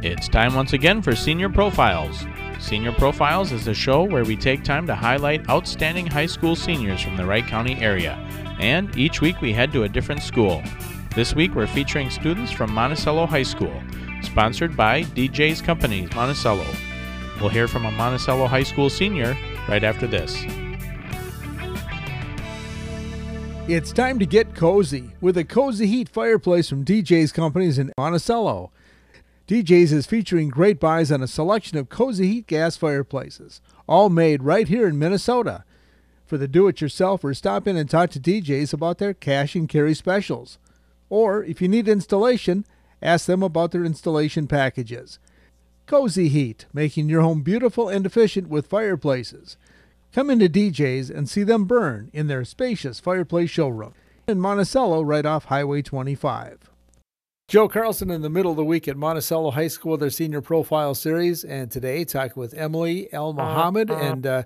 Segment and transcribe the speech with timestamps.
[0.00, 2.24] It's time once again for Senior Profiles.
[2.60, 7.02] Senior Profiles is a show where we take time to highlight outstanding high school seniors
[7.02, 8.12] from the Wright County area.
[8.60, 10.62] And each week we head to a different school.
[11.16, 13.82] This week we're featuring students from Monticello High School,
[14.22, 16.66] sponsored by DJ's Company, Monticello.
[17.40, 19.36] We'll hear from a Monticello High School senior
[19.68, 20.44] right after this.
[23.66, 28.70] It's time to get cozy with a Kozy Heat fireplace from DJ's Companies in Monticello.
[29.48, 34.42] DJ's is featuring great buys on a selection of Kozy Heat gas fireplaces, all made
[34.42, 35.64] right here in Minnesota.
[36.26, 40.58] For the do-it-yourselfer, stop in and talk to DJ's about their cash and carry specials.
[41.08, 42.66] Or if you need installation,
[43.00, 45.18] ask them about their installation packages.
[45.86, 49.56] Kozy Heat, making your home beautiful and efficient with fireplaces.
[50.12, 53.94] Come into DJ's and see them burn in their spacious fireplace showroom
[54.26, 56.68] in Monticello, right off Highway 25.
[57.48, 60.94] Joe Carlson in the middle of the week at Monticello High School, their senior profile
[60.94, 63.90] series, and today talking with Emily El Mohammed.
[63.90, 64.04] Uh-huh.
[64.04, 64.42] And uh,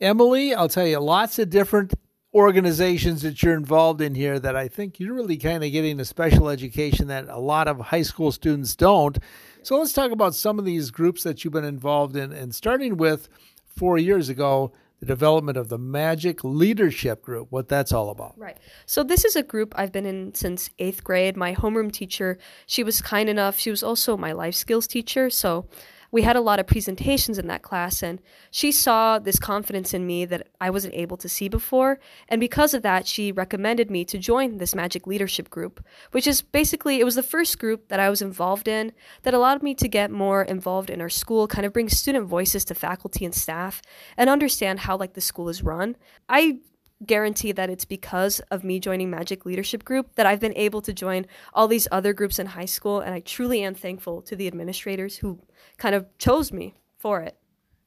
[0.00, 1.94] Emily, I'll tell you, lots of different
[2.32, 6.04] organizations that you're involved in here that I think you're really kind of getting a
[6.04, 9.18] special education that a lot of high school students don't.
[9.62, 12.96] So let's talk about some of these groups that you've been involved in, and starting
[12.96, 13.28] with
[13.66, 18.38] four years ago, the development of the Magic Leadership Group, what that's all about.
[18.38, 18.56] Right.
[18.86, 21.36] So this is a group I've been in since eighth grade.
[21.36, 23.58] My homeroom teacher, she was kind enough.
[23.58, 25.30] She was also my life skills teacher.
[25.30, 25.66] So
[26.14, 30.06] we had a lot of presentations in that class, and she saw this confidence in
[30.06, 31.98] me that I wasn't able to see before.
[32.28, 36.40] And because of that, she recommended me to join this Magic Leadership Group, which is
[36.40, 38.92] basically, it was the first group that I was involved in
[39.24, 42.64] that allowed me to get more involved in our school, kind of bring student voices
[42.66, 43.82] to faculty and staff,
[44.16, 45.96] and understand how like the school is run.
[46.28, 46.58] I
[47.04, 50.92] guarantee that it's because of me joining Magic Leadership Group that I've been able to
[50.92, 54.46] join all these other groups in high school, and I truly am thankful to the
[54.46, 55.40] administrators who
[55.76, 57.36] kind of chose me for it.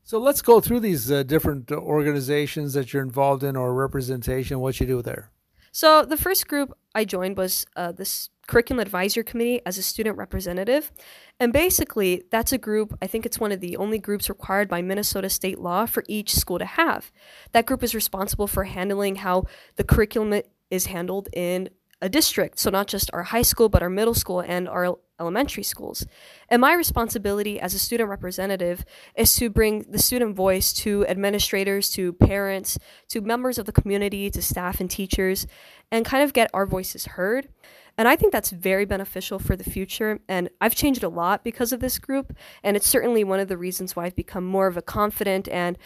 [0.04, 4.80] So let's go through these uh, different organizations that you're involved in or representation, what
[4.80, 5.32] you do there.
[5.72, 10.18] So the first group I joined was uh, this curriculum advisory committee as a student
[10.18, 10.92] representative.
[11.40, 14.82] And basically, that's a group, I think it's one of the only groups required by
[14.82, 17.12] Minnesota state law for each school to have.
[17.52, 19.44] That group is responsible for handling how
[19.76, 20.42] the curriculum
[20.72, 21.70] is handled in
[22.02, 22.60] a district.
[22.60, 26.06] So, not just our high school, but our middle school and our elementary schools.
[26.50, 28.86] And my responsibility as a student representative
[29.16, 32.78] is to bring the student voice to administrators, to parents,
[33.10, 35.48] to members of the community, to staff and teachers,
[35.92, 37.50] and kind of get our voices heard.
[37.98, 40.20] And I think that's very beneficial for the future.
[40.28, 42.34] And I've changed a lot because of this group.
[42.64, 45.78] And it's certainly one of the reasons why I've become more of a confident and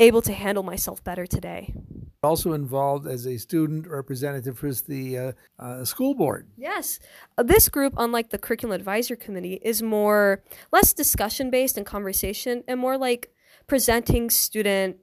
[0.00, 1.74] able to handle myself better today.
[2.22, 6.48] Also involved as a student representative for the uh, uh, school board.
[6.56, 6.98] Yes.
[7.36, 10.42] Uh, This group, unlike the curriculum advisory committee, is more
[10.72, 13.30] less discussion based and conversation and more like
[13.66, 14.96] presenting student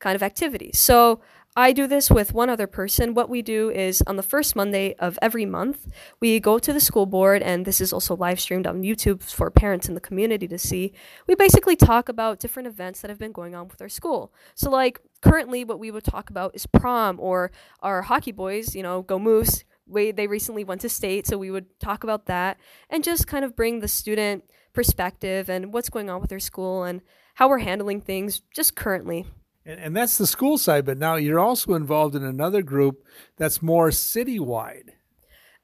[0.00, 0.78] kind of activities.
[0.78, 1.20] So
[1.58, 3.14] I do this with one other person.
[3.14, 5.90] What we do is on the first Monday of every month,
[6.20, 9.50] we go to the school board, and this is also live streamed on YouTube for
[9.50, 10.92] parents in the community to see.
[11.26, 14.34] We basically talk about different events that have been going on with our school.
[14.54, 17.50] So, like currently, what we would talk about is prom or
[17.80, 19.64] our hockey boys, you know, go Moose.
[19.86, 22.58] We, they recently went to state, so we would talk about that
[22.90, 24.44] and just kind of bring the student
[24.74, 27.00] perspective and what's going on with their school and
[27.36, 29.24] how we're handling things just currently.
[29.66, 33.04] And, and that's the school side, but now you're also involved in another group
[33.36, 34.90] that's more citywide.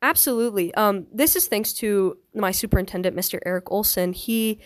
[0.02, 0.74] Absolutely.
[0.74, 3.38] Um, this is thanks to my superintendent, Mr.
[3.46, 4.12] Eric Olson.
[4.12, 4.58] He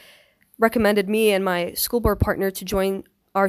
[0.58, 3.04] recommended me and my school board partner to join
[3.34, 3.48] our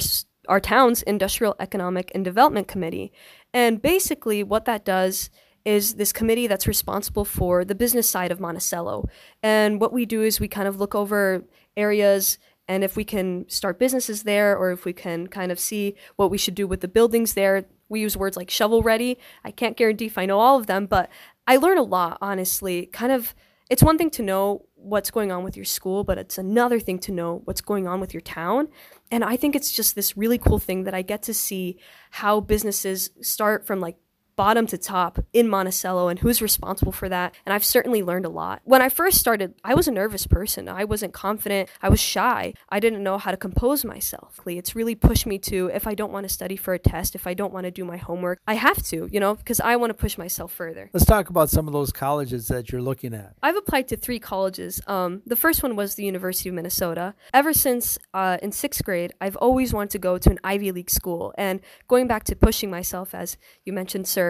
[0.50, 3.12] our town's industrial economic and development committee.
[3.54, 5.30] And basically, what that does
[5.66, 9.10] is this committee that's responsible for the business side of Monticello.
[9.44, 11.44] And what we do is we kind of look over
[11.76, 15.96] areas and if we can start businesses there or if we can kind of see
[16.16, 17.66] what we should do with the buildings there.
[17.90, 19.18] We use words like shovel ready.
[19.46, 21.10] I can't guarantee if I know all of them, but
[21.48, 22.88] I learn a lot, honestly.
[22.88, 23.34] Kind of,
[23.70, 27.00] it's one thing to know what's going on with your school, but it's another thing
[27.00, 28.68] to know what's going on with your town.
[29.10, 31.78] And I think it's just this really cool thing that I get to see
[32.12, 33.98] how businesses start from like
[34.38, 37.36] bottom to top in Monticello and who's responsible for that.
[37.46, 38.62] And I've certainly learned a lot.
[38.64, 40.70] When I first started, I was a nervous person.
[40.70, 41.70] I wasn't confident.
[41.82, 42.54] I was shy.
[42.70, 44.40] I didn't know how to compose myself.
[44.46, 47.28] It's really pushed me to if I don't want to study for a test, if
[47.28, 49.90] I don't want to do my homework, I have to, you know, because I want
[49.90, 50.90] to push myself further.
[50.94, 53.34] Let's talk about some of those colleges that you're looking at.
[53.42, 54.82] I've applied to three colleges.
[54.86, 57.16] Um, the first one was the University of Minnesota.
[57.34, 60.92] Ever since uh, in sixth grade, I've always wanted to go to an Ivy League
[60.92, 61.34] school.
[61.38, 64.27] And going back to pushing myself, as you mentioned, sir,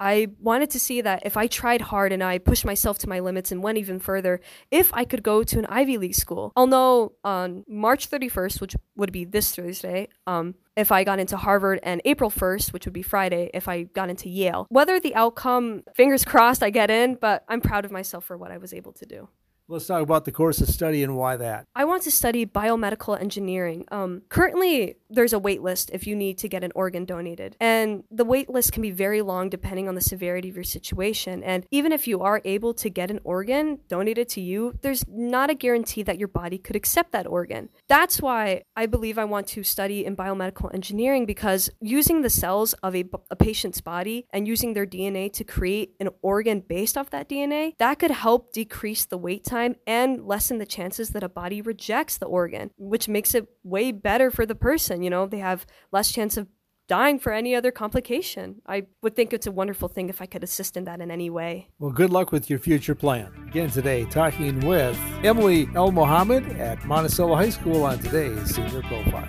[0.00, 3.20] I wanted to see that if I tried hard and I pushed myself to my
[3.20, 6.52] limits and went even further, if I could go to an Ivy League school.
[6.56, 11.80] Know on March 31st, which would be this Thursday, um, if I got into Harvard,
[11.82, 14.66] and April 1st, which would be Friday, if I got into Yale.
[14.70, 18.50] Whether the outcome, fingers crossed, I get in, but I'm proud of myself for what
[18.52, 19.28] I was able to do.
[19.70, 21.68] Let's talk about the course of study and why that.
[21.76, 23.84] I want to study biomedical engineering.
[23.92, 27.56] Um, currently, there's a wait list if you need to get an organ donated.
[27.60, 31.44] And the wait list can be very long depending on the severity of your situation.
[31.44, 35.50] And even if you are able to get an organ donated to you, there's not
[35.50, 37.68] a guarantee that your body could accept that organ.
[37.86, 42.72] That's why I believe I want to study in biomedical engineering because using the cells
[42.82, 47.10] of a, a patient's body and using their DNA to create an organ based off
[47.10, 51.22] that DNA, that could help decrease the wait time time and lessen the chances that
[51.22, 55.02] a body rejects the organ, which makes it way better for the person.
[55.02, 56.48] You know, they have less chance of
[56.88, 58.56] dying for any other complication.
[58.66, 61.30] I would think it's a wonderful thing if I could assist in that in any
[61.30, 61.68] way.
[61.78, 63.32] Well, good luck with your future plan.
[63.48, 69.28] Again today, talking with Emily El Mohammed at Monticello High School on today's Senior Profile.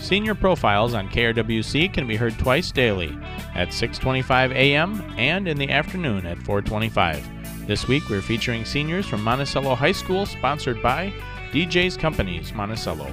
[0.00, 3.16] Senior Profiles on KRWC can be heard twice daily
[3.54, 5.02] at 6:25 a.m.
[5.18, 7.39] and in the afternoon at 4:25.
[7.70, 11.12] This week we're featuring seniors from Monticello High School, sponsored by
[11.52, 13.06] DJ's Companies, Monticello.